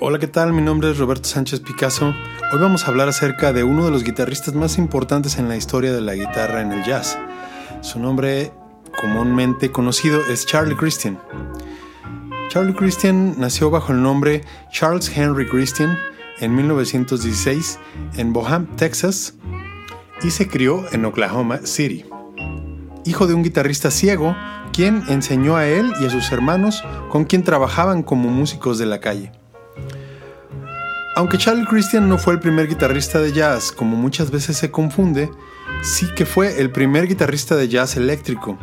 [0.00, 0.52] Hola, ¿qué tal?
[0.52, 2.14] Mi nombre es Roberto Sánchez Picasso.
[2.52, 5.92] Hoy vamos a hablar acerca de uno de los guitarristas más importantes en la historia
[5.92, 7.18] de la guitarra en el jazz.
[7.80, 8.52] Su nombre
[9.00, 11.18] comúnmente conocido es Charlie Christian.
[12.48, 15.98] Charlie Christian nació bajo el nombre Charles Henry Christian
[16.38, 17.80] en 1916
[18.18, 19.34] en Boham, Texas,
[20.22, 22.04] y se crió en Oklahoma City.
[23.04, 24.36] Hijo de un guitarrista ciego,
[24.72, 29.00] quien enseñó a él y a sus hermanos con quien trabajaban como músicos de la
[29.00, 29.32] calle.
[31.18, 35.28] Aunque Charlie Christian no fue el primer guitarrista de jazz, como muchas veces se confunde,
[35.82, 38.56] sí que fue el primer guitarrista de jazz eléctrico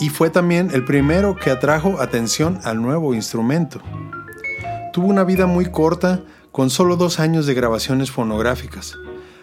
[0.00, 3.80] y fue también el primero que atrajo atención al nuevo instrumento.
[4.92, 8.98] Tuvo una vida muy corta, con solo dos años de grabaciones fonográficas.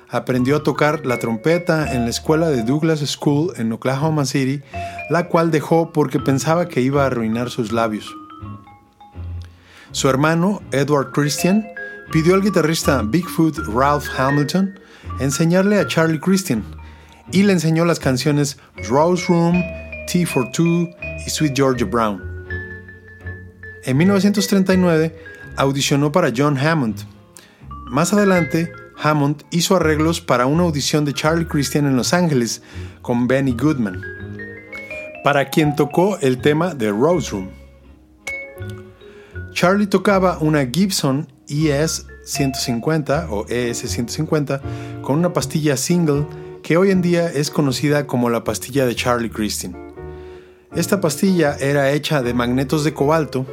[0.09, 4.61] Aprendió a tocar la trompeta en la escuela de Douglas School en Oklahoma City,
[5.09, 8.13] la cual dejó porque pensaba que iba a arruinar sus labios.
[9.91, 11.65] Su hermano, Edward Christian,
[12.11, 14.79] pidió al guitarrista Bigfoot Ralph Hamilton
[15.19, 16.63] enseñarle a Charlie Christian
[17.31, 18.57] y le enseñó las canciones
[18.89, 19.63] Rose Room,
[20.11, 20.89] Tea for Two
[21.25, 22.21] y Sweet Georgia Brown.
[23.83, 25.15] En 1939
[25.55, 26.97] audicionó para John Hammond.
[27.87, 32.61] Más adelante, Hammond hizo arreglos para una audición de Charlie Christian en Los Ángeles
[33.01, 34.01] con Benny Goodman,
[35.23, 37.49] para quien tocó el tema de Rose Room.
[39.51, 44.61] Charlie tocaba una Gibson ES 150 o ES 150
[45.01, 46.25] con una pastilla single
[46.61, 49.75] que hoy en día es conocida como la pastilla de Charlie Christian.
[50.75, 53.45] Esta pastilla era hecha de magnetos de cobalto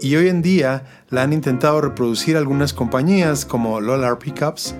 [0.00, 4.74] y hoy en día la han intentado reproducir algunas compañías como Lolar Pickups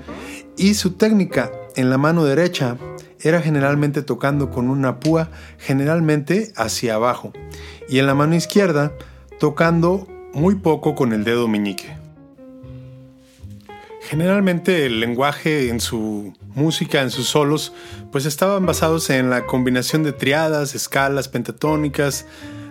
[0.57, 2.79] y su técnica en la mano derecha
[3.21, 7.33] era generalmente tocando con una púa generalmente hacia abajo
[7.89, 8.93] y en la mano izquierda
[9.39, 12.06] tocando muy poco con el dedo meñique.
[14.09, 17.73] Generalmente el lenguaje en su música, en sus solos,
[18.13, 22.25] pues estaban basados en la combinación de triadas, escalas pentatónicas,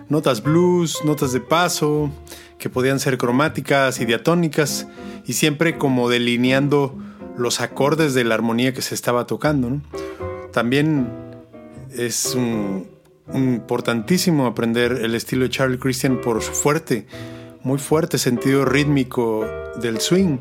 [0.08, 2.10] notas blues, notas de paso,
[2.58, 4.86] que podían ser cromáticas y diatónicas,
[5.26, 6.96] y siempre como delineando
[7.36, 9.82] los acordes de la armonía que se estaba tocando.
[10.54, 11.12] También
[11.94, 12.34] es
[13.34, 17.06] importantísimo aprender el estilo de Charlie Christian por su fuerte,
[17.62, 19.46] muy fuerte sentido rítmico
[19.82, 20.38] del swing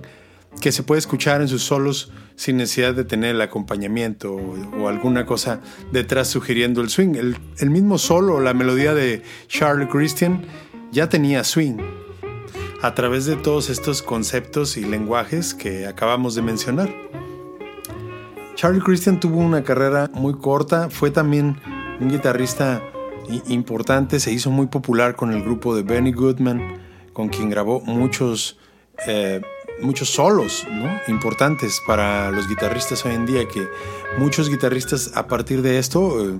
[0.61, 5.25] que se puede escuchar en sus solos sin necesidad de tener el acompañamiento o, alguna
[5.25, 5.61] cosa
[5.91, 7.15] detrás sugiriendo el swing.
[7.15, 10.45] El, mismo solo, la melodía de Charlie Christian,
[10.91, 11.77] ya tenía swing.
[12.81, 16.93] A través de todos estos conceptos y lenguajes que acabamos de mencionar.
[18.55, 21.57] Charlie Christian tuvo una carrera muy corta, fue también
[21.99, 22.81] un guitarrista
[23.47, 26.79] importante, se hizo muy popular con el grupo de Benny Goodman,
[27.11, 28.57] con quien grabó muchos
[29.07, 29.41] eh,
[29.81, 30.65] muchos solos
[31.07, 33.67] importantes para los guitarristas hoy en día, que
[34.17, 36.39] muchos guitarristas a partir de esto, eh,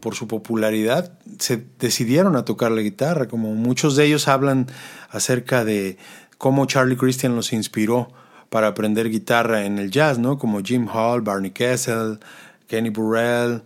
[0.00, 4.66] por su popularidad, se decidieron a tocar la guitarra, como muchos de ellos hablan
[5.10, 5.98] acerca de
[6.38, 8.08] cómo Charlie Christian los inspiró
[8.48, 10.38] para aprender guitarra en el jazz, ¿no?
[10.38, 12.18] como Jim Hall, Barney Kessel,
[12.66, 13.62] Kenny Burrell,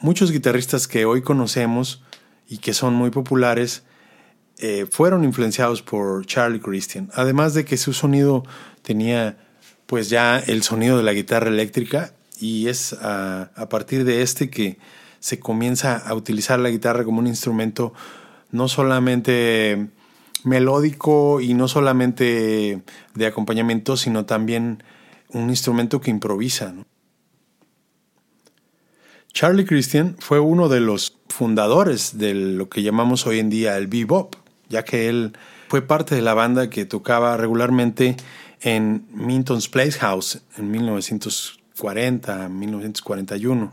[0.00, 2.02] muchos guitarristas que hoy conocemos
[2.48, 3.84] y que son muy populares,
[4.58, 7.10] eh, fueron influenciados por Charlie Christian.
[7.14, 8.44] Además de que su sonido
[8.82, 9.36] tenía
[9.86, 14.78] pues ya el sonido de la guitarra eléctrica y es a, partir de este que
[15.20, 17.92] se comienza a utilizar la guitarra como un instrumento
[18.50, 19.88] no solamente
[20.44, 22.82] melódico y no solamente
[23.14, 24.82] de acompañamiento, sino también
[25.28, 26.74] un instrumento que improvisa.
[29.32, 33.88] Charlie Christian fue uno de los fundadores de lo que llamamos hoy en día el
[33.88, 34.36] bebop
[34.68, 35.36] ya que él
[35.68, 38.16] fue parte de la banda que tocaba regularmente
[38.60, 43.72] en Minton's Playhouse en 1940, 1941,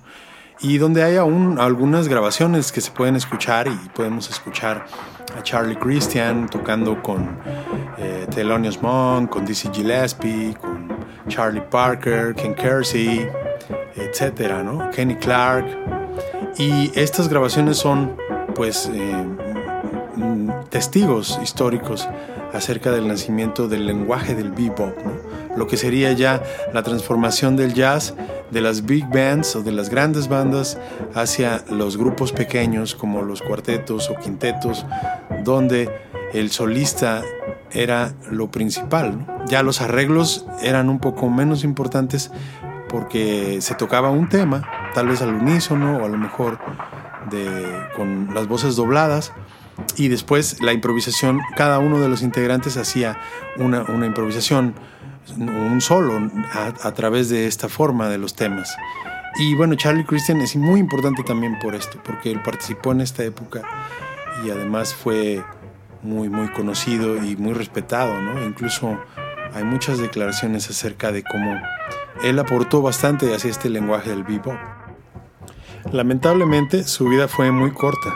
[0.62, 4.85] y donde hay aún algunas grabaciones que se pueden escuchar y podemos escuchar
[5.38, 7.40] a Charlie Christian tocando con
[7.97, 10.90] eh, Thelonious Monk, con Dizzy Gillespie, con
[11.28, 13.28] Charlie Parker, Ken Kersey,
[13.96, 14.90] etcétera, ¿no?
[14.91, 15.66] Kenny Clark.
[16.58, 18.17] Y estas grabaciones son,
[18.55, 19.26] pues, eh,
[20.72, 22.08] testigos históricos
[22.53, 24.97] acerca del nacimiento del lenguaje del bebop,
[25.56, 26.41] lo que sería ya
[26.73, 28.16] la transformación del jazz
[28.50, 30.79] de las big bands o de las grandes bandas
[31.14, 34.85] hacia los grupos pequeños como los cuartetos o quintetos,
[35.44, 35.90] donde
[36.34, 37.22] el solista
[37.72, 39.26] era lo principal.
[39.47, 42.32] Ya los arreglos eran un poco menos importantes
[42.88, 44.64] porque se tocaba un tema,
[44.94, 46.59] tal vez al unísono o a lo mejor
[47.96, 49.34] con las voces dobladas
[49.96, 53.20] y después la improvisación, cada uno de los integrantes hacía
[53.58, 54.73] una, improvisación,
[55.38, 58.76] un solo a, través de esta forma de los temas.
[59.38, 63.24] Y bueno, Charlie Christian es muy importante también por esto, porque él participó en esta
[63.24, 63.62] época
[64.44, 65.44] y además fue
[66.02, 68.44] muy, muy conocido y muy respetado, ¿no?
[68.44, 69.00] Incluso
[69.53, 71.59] hay muchas declaraciones acerca de cómo
[72.24, 74.58] él aportó bastante hacia este lenguaje del bebop.
[75.91, 78.14] Lamentablemente su vida fue muy corta.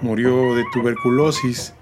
[0.00, 1.74] Murió de tuberculosis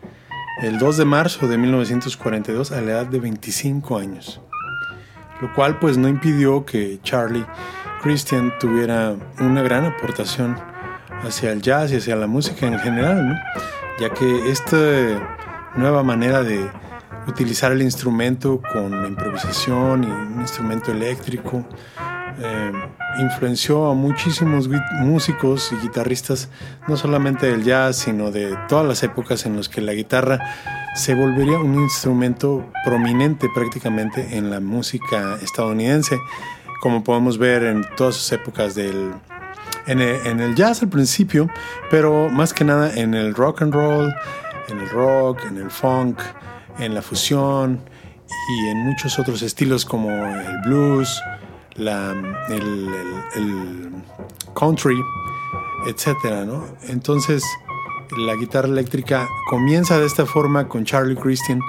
[0.63, 4.41] el 2 de marzo de 1942 a la edad de 25 años,
[5.43, 7.45] lo cual pues no impidió que Charlie
[8.03, 10.57] Christian tuviera una gran aportación
[11.23, 13.39] hacia el jazz y hacia la música en general,
[14.01, 14.77] ya que esta
[15.77, 16.71] nueva manera de
[17.29, 21.67] utilizar el instrumento con improvisación y un instrumento eléctrico.
[22.41, 22.73] Eh,
[23.19, 24.69] influenció a muchísimos
[25.01, 26.49] músicos y guitarristas,
[26.89, 30.39] no solamente del jazz, sino de todas las épocas en las que la guitarra
[30.95, 36.19] se volvería un instrumento prominente prácticamente en la música estadounidense,
[36.81, 39.13] como podemos ver en todas sus épocas del,
[39.87, 41.49] en el jazz al principio,
[41.91, 44.15] pero más que nada en el rock and roll,
[44.69, 46.19] en el rock, en el funk,
[46.79, 47.81] en la fusión
[48.49, 51.23] y en muchos otros estilos como el blues,
[51.77, 52.13] la,
[52.49, 53.91] el,
[54.55, 55.01] country,
[55.87, 56.49] etc.
[56.89, 57.43] Entonces,
[58.17, 61.61] la guitarra eléctrica comienza de esta forma con Charlie Christian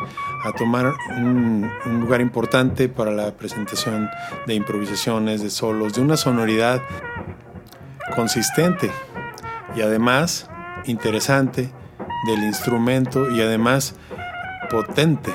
[0.43, 1.71] a tomar un,
[2.01, 4.09] lugar importante para la presentación
[4.45, 6.81] de improvisaciones, de solos, de una sonoridad
[8.15, 8.91] consistente
[9.75, 10.49] y además
[10.85, 11.71] interesante
[12.27, 13.95] del instrumento y además
[14.69, 15.31] potente,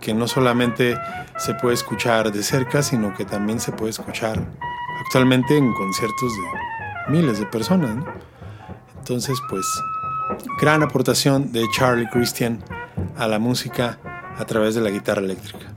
[0.00, 0.98] que no solamente
[1.38, 4.40] se puede escuchar de cerca, sino que también se puede escuchar
[5.04, 8.04] actualmente en conciertos de miles de personas.
[8.98, 9.66] Entonces, pues,
[10.60, 12.62] gran aportación de Charlie Christian
[13.16, 13.98] a la música
[14.38, 15.69] a través de la guitarra eléctrica.